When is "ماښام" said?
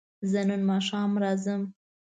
0.69-1.11